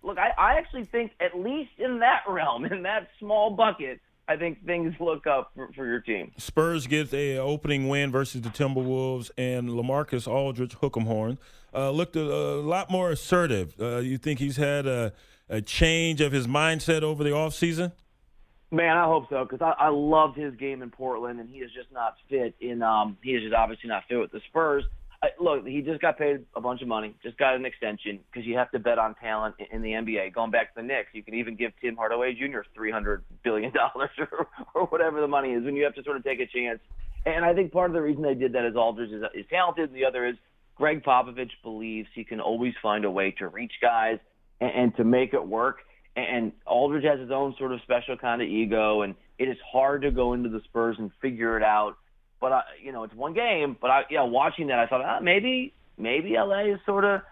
look, 0.03 0.19
I, 0.19 0.31
I 0.39 0.59
actually 0.59 0.85
think 0.85 1.13
at 1.21 1.39
least 1.39 1.71
in 1.79 2.01
that 2.01 2.23
realm, 2.29 2.65
in 2.65 2.83
that 2.83 3.09
small 3.19 3.51
bucket, 3.51 4.01
I 4.27 4.37
think 4.37 4.65
things 4.65 4.95
look 5.01 5.27
up 5.27 5.53
for, 5.55 5.71
for 5.75 5.87
your 5.87 6.01
team. 6.01 6.33
Spurs 6.39 6.87
get 6.87 7.13
a 7.13 7.37
opening 7.37 7.89
win 7.89 8.11
versus 8.11 8.41
the 8.41 8.49
Timberwolves, 8.49 9.31
and 9.37 9.69
Lamarcus 9.69 10.27
Aldridge, 10.27 10.77
Hook'em 10.77 11.05
Horn, 11.05 11.39
uh, 11.75 11.91
looked 11.91 12.17
a, 12.17 12.23
a, 12.23 12.63
lot 12.63 12.91
more 12.91 13.11
assertive. 13.11 13.75
Uh, 13.79 13.99
you 13.99 14.17
think 14.17 14.39
he's 14.39 14.57
had 14.57 14.87
a, 14.87 15.13
a, 15.51 15.61
change 15.61 16.23
of 16.23 16.33
his 16.33 16.47
mindset 16.47 17.03
over 17.03 17.23
the 17.23 17.31
offseason? 17.31 17.93
Man, 18.71 18.97
I 18.97 19.05
hope 19.05 19.29
so 19.29 19.45
because 19.45 19.61
I, 19.61 19.85
I 19.85 19.89
loved 19.91 20.39
his 20.39 20.55
game 20.55 20.81
in 20.81 20.91
Portland, 20.91 21.39
and 21.39 21.51
he 21.51 21.59
is 21.59 21.71
just 21.73 21.93
not 21.93 22.17
fit 22.31 22.55
in. 22.61 22.83
Um, 22.83 23.19
he 23.23 23.33
is 23.33 23.43
just 23.43 23.55
obviously 23.55 23.89
not 23.91 24.05
fit 24.09 24.19
with 24.19 24.33
the 24.33 24.41
Spurs. 24.49 24.85
Look, 25.41 25.67
he 25.67 25.81
just 25.83 26.01
got 26.01 26.19
paid 26.19 26.45
a 26.57 26.61
bunch 26.61 26.83
of 26.83 26.89
money, 26.89 27.15
just 27.23 27.39
got 27.39 27.55
an 27.55 27.65
extension 27.65 28.21
because 28.31 28.47
you 28.47 28.57
have 28.57 28.71
to 28.73 28.79
bet 28.79 28.99
on 28.99 29.15
talent 29.17 29.55
in, 29.59 29.77
in 29.77 29.83
the 29.83 29.91
NBA. 29.91 30.35
Going 30.35 30.51
back 30.51 30.75
to 30.75 30.81
the 30.81 30.87
Knicks, 30.87 31.09
you 31.13 31.23
can 31.23 31.35
even 31.35 31.57
give 31.57 31.73
Tim 31.81 31.97
Hardaway 31.97 32.35
Jr. 32.35 32.61
three 32.75 32.91
hundred 32.91 33.25
billion 33.43 33.73
dollars 33.73 34.11
or, 34.19 34.49
or 34.75 34.87
whatever 34.87 35.21
the 35.21 35.29
money 35.29 35.51
is 35.51 35.65
when 35.65 35.77
you 35.77 35.85
have 35.85 35.95
to 35.95 36.03
sort 36.03 36.17
of 36.17 36.25
take 36.25 36.41
a 36.41 36.47
chance. 36.47 36.81
And 37.27 37.45
I 37.45 37.55
think 37.55 37.73
part 37.73 37.91
of 37.91 37.95
the 37.95 38.03
reason 38.03 38.23
they 38.23 38.35
did 38.35 38.53
that 38.53 38.67
is 38.67 38.77
Aldridge 38.77 39.11
is, 39.11 39.23
is 39.35 39.47
talented, 39.49 39.91
and 39.91 39.97
the 39.97 40.05
other 40.05 40.27
is 40.27 40.37
Gregg 40.77 41.03
Popovich 41.03 41.51
believes 41.63 42.09
he 42.15 42.25
can 42.25 42.41
always 42.41 42.75
find 42.83 43.05
a 43.05 43.11
way 43.11 43.31
to 43.39 43.49
reach 43.49 43.73
guys 43.81 44.19
and, 44.61 44.71
and 44.71 44.97
to 44.97 45.05
make 45.05 45.33
it 45.33 45.47
work. 45.47 45.79
And 46.17 46.53
Aldridge 46.67 47.05
has 47.05 47.19
his 47.19 47.31
own 47.31 47.55
sort 47.59 47.73
of 47.73 47.81
special 47.83 48.17
kind 48.17 48.41
of 48.41 48.49
ego, 48.49 49.03
and 49.03 49.15
it 49.39 49.49
is 49.49 49.57
hard 49.73 50.03
to 50.03 50.11
go 50.11 50.33
into 50.33 50.49
the 50.49 50.61
Spurs 50.65 50.97
and 50.99 51.11
figure 51.21 51.57
it 51.57 51.63
out. 51.63 51.97
But 52.45 52.53
I, 52.53 52.63
you 52.83 52.93
know, 52.93 53.05
it's 53.05 53.15
one 53.15 53.33
game. 53.33 53.75
But 53.81 53.91
I, 53.91 54.03
yeah, 54.11 54.23
watching 54.23 54.67
that, 54.67 54.79
I 54.79 54.87
thought 54.87 55.01
ah, 55.01 55.19
maybe 55.23 55.73
maybe 55.97 56.35
LA 56.37 56.67
has 56.67 56.79
sort 56.85 57.07
of 57.07 57.23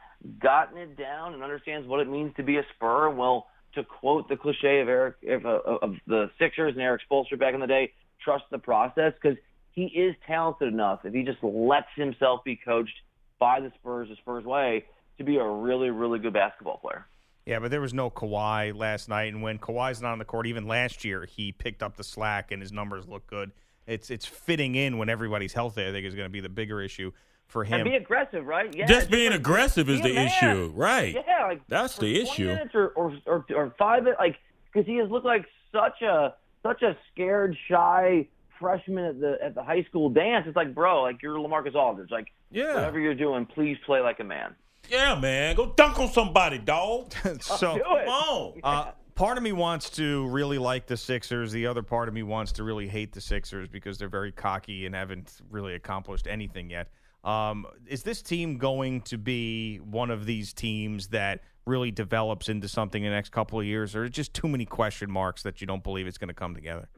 gotten 0.40 0.78
it 0.78 0.96
down 0.96 1.34
and 1.34 1.42
understands 1.42 1.86
what 1.86 2.00
it 2.00 2.08
means 2.08 2.32
to 2.38 2.42
be 2.42 2.56
a 2.56 2.62
Spur. 2.74 3.10
Well, 3.10 3.46
to 3.74 3.84
quote 3.84 4.30
the 4.30 4.38
cliche 4.38 4.80
of 4.80 4.88
Eric 4.88 5.16
of, 5.28 5.44
of 5.44 5.96
the 6.06 6.30
Sixers 6.38 6.72
and 6.72 6.80
Erik 6.80 7.02
Spoelstra 7.10 7.38
back 7.38 7.52
in 7.52 7.60
the 7.60 7.66
day, 7.66 7.92
trust 8.24 8.44
the 8.50 8.56
process 8.56 9.12
because 9.22 9.36
he 9.72 9.84
is 9.84 10.16
talented 10.26 10.72
enough. 10.72 11.00
If 11.04 11.12
he 11.12 11.24
just 11.24 11.44
lets 11.44 11.88
himself 11.94 12.42
be 12.42 12.56
coached 12.56 12.96
by 13.38 13.60
the 13.60 13.70
Spurs 13.80 14.08
the 14.08 14.16
Spurs 14.16 14.46
way, 14.46 14.86
to 15.18 15.24
be 15.24 15.36
a 15.36 15.46
really 15.46 15.90
really 15.90 16.20
good 16.20 16.32
basketball 16.32 16.78
player. 16.78 17.04
Yeah, 17.44 17.58
but 17.58 17.70
there 17.70 17.82
was 17.82 17.92
no 17.92 18.08
Kawhi 18.08 18.74
last 18.74 19.10
night, 19.10 19.30
and 19.30 19.42
when 19.42 19.58
Kawhi's 19.58 20.00
not 20.00 20.12
on 20.12 20.18
the 20.18 20.24
court, 20.24 20.46
even 20.46 20.66
last 20.66 21.04
year, 21.04 21.26
he 21.26 21.52
picked 21.52 21.82
up 21.82 21.98
the 21.98 22.04
slack 22.04 22.50
and 22.50 22.62
his 22.62 22.72
numbers 22.72 23.06
look 23.06 23.26
good. 23.26 23.50
It's 23.86 24.10
it's 24.10 24.26
fitting 24.26 24.74
in 24.74 24.98
when 24.98 25.08
everybody's 25.08 25.52
healthy. 25.52 25.86
I 25.86 25.92
think 25.92 26.06
is 26.06 26.14
going 26.14 26.26
to 26.26 26.32
be 26.32 26.40
the 26.40 26.48
bigger 26.48 26.80
issue 26.80 27.12
for 27.48 27.64
him. 27.64 27.80
And 27.80 27.84
be 27.84 27.96
aggressive, 27.96 28.46
right? 28.46 28.74
Yeah, 28.74 28.86
just 28.86 29.10
being 29.10 29.30
like, 29.30 29.40
aggressive 29.40 29.88
is 29.88 30.00
the 30.00 30.16
issue, 30.16 30.72
right? 30.74 31.14
Yeah, 31.14 31.46
like 31.46 31.62
that's 31.68 31.96
the 31.98 32.20
issue. 32.20 32.46
Minutes 32.48 32.74
or, 32.74 32.88
or 32.88 33.14
or 33.26 33.44
or 33.54 33.74
five, 33.78 34.04
like 34.18 34.36
because 34.72 34.86
he 34.86 34.96
has 34.96 35.10
looked 35.10 35.26
like 35.26 35.46
such 35.70 36.00
a 36.02 36.34
such 36.62 36.82
a 36.82 36.96
scared, 37.12 37.56
shy 37.68 38.26
freshman 38.58 39.04
at 39.04 39.20
the 39.20 39.38
at 39.42 39.54
the 39.54 39.62
high 39.62 39.82
school 39.84 40.08
dance. 40.08 40.46
It's 40.46 40.56
like, 40.56 40.74
bro, 40.74 41.02
like 41.02 41.22
you're 41.22 41.36
Lamarcus 41.36 41.74
Aldridge. 41.74 42.10
Like, 42.10 42.28
yeah. 42.50 42.74
whatever 42.74 42.98
you're 42.98 43.14
doing, 43.14 43.46
please 43.46 43.76
play 43.84 44.00
like 44.00 44.20
a 44.20 44.24
man. 44.24 44.54
Yeah, 44.88 45.18
man. 45.18 45.54
Go 45.56 45.72
dunk 45.76 45.98
on 45.98 46.08
somebody, 46.08 46.58
dog. 46.58 47.12
so 47.40 47.78
come 47.78 48.08
on. 48.08 48.52
Uh, 48.64 48.92
part 49.14 49.36
of 49.36 49.42
me 49.42 49.52
wants 49.52 49.90
to 49.90 50.26
really 50.28 50.58
like 50.58 50.86
the 50.86 50.96
Sixers. 50.96 51.52
The 51.52 51.66
other 51.66 51.82
part 51.82 52.08
of 52.08 52.14
me 52.14 52.22
wants 52.22 52.52
to 52.52 52.64
really 52.64 52.88
hate 52.88 53.12
the 53.12 53.20
Sixers 53.20 53.68
because 53.68 53.98
they're 53.98 54.08
very 54.08 54.32
cocky 54.32 54.86
and 54.86 54.94
haven't 54.94 55.40
really 55.50 55.74
accomplished 55.74 56.26
anything 56.26 56.70
yet. 56.70 56.90
Um, 57.24 57.66
is 57.86 58.02
this 58.02 58.20
team 58.20 58.58
going 58.58 59.02
to 59.02 59.18
be 59.18 59.78
one 59.78 60.10
of 60.10 60.26
these 60.26 60.52
teams 60.52 61.08
that 61.08 61.40
really 61.66 61.92
develops 61.92 62.48
into 62.48 62.68
something 62.68 63.02
in 63.04 63.10
the 63.10 63.14
next 63.14 63.30
couple 63.30 63.60
of 63.60 63.64
years, 63.64 63.94
or 63.94 64.08
just 64.08 64.34
too 64.34 64.48
many 64.48 64.64
question 64.64 65.10
marks 65.10 65.42
that 65.44 65.60
you 65.60 65.66
don't 65.66 65.84
believe 65.84 66.06
it's 66.06 66.18
going 66.18 66.28
to 66.28 66.34
come 66.34 66.54
together? 66.54 66.88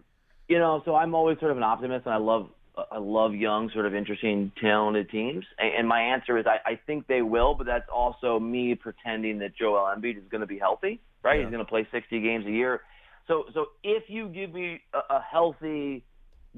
You 0.48 0.58
know, 0.58 0.82
so 0.84 0.94
I'm 0.94 1.14
always 1.14 1.38
sort 1.40 1.50
of 1.50 1.58
an 1.58 1.62
optimist, 1.62 2.06
and 2.06 2.14
I 2.14 2.18
love 2.18 2.48
I 2.90 2.98
love 2.98 3.34
young, 3.34 3.70
sort 3.70 3.86
of 3.86 3.94
interesting, 3.94 4.50
talented 4.60 5.08
teams. 5.08 5.44
And 5.58 5.86
my 5.86 6.00
answer 6.00 6.36
is 6.38 6.46
I, 6.46 6.58
I 6.66 6.80
think 6.86 7.06
they 7.06 7.22
will, 7.22 7.54
but 7.54 7.66
that's 7.66 7.88
also 7.88 8.40
me 8.40 8.74
pretending 8.74 9.38
that 9.38 9.56
Joel 9.56 9.94
Embiid 9.96 10.18
is 10.18 10.24
going 10.28 10.40
to 10.40 10.46
be 10.46 10.58
healthy, 10.58 11.00
right? 11.24 11.38
Yeah. 11.38 11.46
He's 11.46 11.52
going 11.52 11.64
to 11.64 11.68
play 11.68 11.86
60 11.90 12.20
games 12.20 12.46
a 12.46 12.50
year. 12.50 12.82
So, 13.26 13.44
so 13.54 13.66
if 13.82 14.04
you 14.08 14.28
give 14.28 14.52
me 14.52 14.80
a, 14.92 15.14
a 15.14 15.20
healthy 15.20 16.04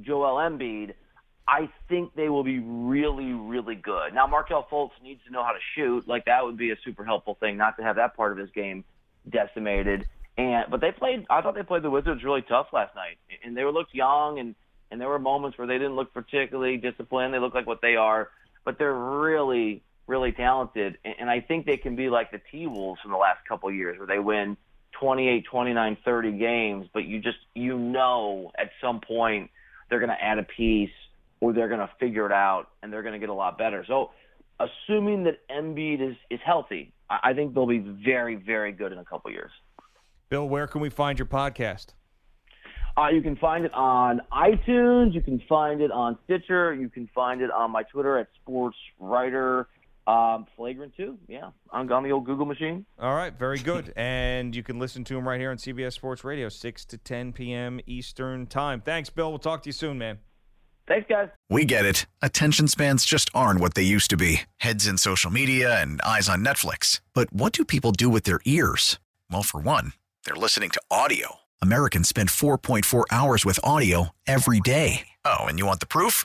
Joel 0.01 0.37
Embiid, 0.37 0.95
I 1.49 1.71
think 1.89 2.15
they 2.17 2.29
will 2.29 2.43
be 2.43 2.59
really, 2.59 3.33
really 3.33 3.77
good. 3.77 4.13
Now, 4.13 4.27
Markelle 4.27 4.67
Fultz 4.71 4.91
needs 5.03 5.21
to 5.27 5.33
know 5.33 5.45
how 5.45 5.53
to 5.53 5.61
shoot. 5.77 6.09
Like 6.09 6.25
that 6.25 6.45
would 6.45 6.57
be 6.57 6.73
a 6.73 6.77
super 6.85 7.05
helpful 7.05 7.37
thing, 7.39 7.57
not 7.57 7.77
to 7.77 7.85
have 7.85 7.97
that 7.97 8.17
part 8.17 8.33
of 8.33 8.39
his 8.39 8.51
game 8.51 8.85
decimated. 9.31 10.07
And 10.37 10.67
but 10.71 10.81
they 10.81 10.91
played. 10.91 11.25
I 11.31 11.41
thought 11.41 11.55
they 11.55 11.63
played 11.63 11.83
the 11.83 11.91
Wizards 11.91 12.23
really 12.25 12.43
tough 12.43 12.67
last 12.73 12.95
night, 12.95 13.17
and 13.45 13.57
they 13.57 13.65
were 13.65 13.73
looked 13.73 13.95
young 13.95 14.39
and 14.39 14.55
and 14.91 15.01
there 15.01 15.09
were 15.09 15.19
moments 15.19 15.59
where 15.59 15.67
they 15.67 15.79
didn't 15.79 15.97
look 15.97 16.13
particularly 16.13 16.77
disciplined. 16.77 17.35
They 17.35 17.39
look 17.39 17.55
like 17.55 17.67
what 17.67 17.81
they 17.83 17.97
are, 17.97 18.29
but 18.65 18.79
they're 18.79 18.95
really, 18.95 19.83
really 20.07 20.33
talented. 20.33 20.99
And 21.05 21.29
I 21.31 21.41
think 21.41 21.67
they 21.67 21.77
can 21.77 21.97
be 21.97 22.09
like 22.09 22.31
the 22.31 22.41
T 22.51 22.67
Wolves 22.67 23.01
from 23.01 23.11
the 23.13 23.19
last 23.19 23.47
couple 23.49 23.69
of 23.69 23.75
years, 23.75 23.99
where 23.99 24.07
they 24.07 24.19
win 24.19 24.57
28, 25.01 25.45
29, 25.45 25.97
30 26.05 26.33
games, 26.33 26.87
but 26.93 27.05
you 27.05 27.21
just 27.21 27.39
you 27.55 27.79
know 27.79 28.51
at 28.59 28.71
some 28.81 29.01
point 29.01 29.51
they're 29.89 30.01
going 30.01 30.11
to 30.11 30.23
add 30.23 30.39
a 30.39 30.43
piece 30.43 30.91
or 31.41 31.53
they're 31.53 31.69
going 31.69 31.81
to 31.81 31.91
figure 32.01 32.27
it 32.27 32.33
out 32.33 32.69
and 32.83 32.93
they're 32.93 33.03
going 33.03 33.13
to 33.13 33.19
get 33.19 33.29
a 33.29 33.35
lot 33.35 33.59
better. 33.59 33.85
So, 33.87 34.11
assuming 34.59 35.25
that 35.25 35.47
Embiid 35.49 36.01
is 36.01 36.17
is 36.31 36.41
healthy, 36.45 36.93
I 37.11 37.35
think 37.35 37.55
they'll 37.55 37.67
be 37.67 37.79
very, 37.79 38.37
very 38.37 38.73
good 38.73 38.93
in 38.93 38.99
a 38.99 39.05
couple 39.05 39.29
of 39.29 39.35
years. 39.35 39.53
Bill, 40.29 40.49
where 40.49 40.67
can 40.67 40.81
we 40.81 40.91
find 40.91 41.19
your 41.19 41.27
podcast? 41.27 41.95
Uh, 42.97 43.09
you 43.09 43.21
can 43.21 43.37
find 43.37 43.67
it 43.67 43.75
on 43.75 44.23
iTunes. 44.33 45.13
You 45.13 45.21
can 45.21 45.41
find 45.47 45.83
it 45.83 45.91
on 45.91 46.19
Stitcher. 46.25 46.75
You 46.75 46.89
can 46.89 47.09
find 47.15 47.43
it 47.43 47.51
on 47.51 47.71
my 47.71 47.83
Twitter 47.83 48.19
at 48.19 48.29
Sports 48.43 48.79
Writer. 48.99 49.69
Um, 50.07 50.47
Flagrant 50.57 50.95
too, 50.97 51.19
yeah. 51.27 51.51
I'm 51.73 51.91
on 51.91 52.05
the 52.05 52.13
old 52.13 52.27
Google 52.27 52.47
machine. 52.47 52.87
All 52.99 53.15
right, 53.15 53.37
very 53.37 53.59
good. 53.59 53.93
and 53.97 54.55
you 54.55 54.63
can 54.63 54.79
listen 54.79 55.03
to 55.05 55.17
him 55.19 55.27
right 55.27 55.41
here 55.41 55.51
on 55.51 55.57
CBS 55.57 55.95
Sports 55.95 56.23
Radio, 56.23 56.49
6 56.49 56.85
to 56.85 56.99
10 56.99 57.33
p.m. 57.33 57.81
Eastern 57.87 58.47
Time. 58.47 58.81
Thanks, 58.81 59.11
Bill. 59.11 59.31
We'll 59.31 59.41
talk 59.41 59.63
to 59.63 59.69
you 59.69 59.73
soon, 59.73 59.99
man. 59.99 60.19
Thanks, 60.87 61.09
guys. 61.09 61.29
We 61.51 61.65
get 61.65 61.85
it. 61.85 62.07
Attention 62.23 62.69
spans 62.69 63.05
just 63.05 63.29
aren't 63.35 63.59
what 63.59 63.75
they 63.75 63.83
used 63.83 64.09
to 64.11 64.17
be 64.17 64.43
heads 64.59 64.87
in 64.87 64.97
social 64.99 65.33
media 65.33 65.81
and 65.83 66.01
eyes 66.03 66.29
on 66.29 66.45
Netflix. 66.45 67.01
But 67.13 67.33
what 67.33 67.53
do 67.53 67.65
people 67.65 67.91
do 67.91 68.09
with 68.09 68.23
their 68.23 68.39
ears? 68.45 69.01
Well, 69.29 69.43
for 69.43 69.61
one, 69.61 69.95
they're 70.25 70.37
listening 70.37 70.71
to 70.71 70.83
audio. 70.89 71.41
Americans 71.61 72.09
spend 72.09 72.29
4.4 72.29 73.05
hours 73.11 73.45
with 73.45 73.59
audio 73.65 74.11
every 74.29 74.61
day. 74.61 75.09
Oh, 75.25 75.47
and 75.47 75.59
you 75.59 75.67
want 75.67 75.81
the 75.81 75.87
proof? 75.87 76.25